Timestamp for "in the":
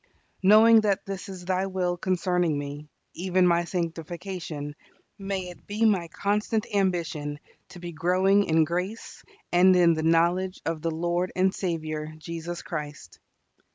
9.75-10.01